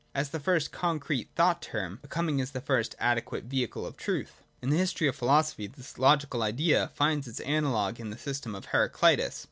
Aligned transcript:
As 0.15 0.31
the 0.31 0.39
first 0.39 0.71
concrete 0.71 1.29
thought 1.35 1.61
term, 1.61 1.99
Becoming 2.01 2.39
is 2.39 2.49
the 2.53 2.59
first 2.59 2.95
adequate 2.97 3.43
vehicle 3.43 3.85
of 3.85 3.97
truth. 3.97 4.41
In 4.59 4.71
the 4.71 4.77
history 4.77 5.07
of 5.07 5.15
philosophy, 5.15 5.67
this 5.67 5.89
stage 5.89 5.93
of 5.93 5.95
the 5.97 6.01
logical 6.01 6.41
Idea 6.41 6.89
finds 6.95 7.27
its 7.27 7.39
analogue 7.41 7.99
in 7.99 8.09
the 8.09 8.17
system 8.17 8.55
of 8.55 8.65
Heraclitus. 8.73 9.39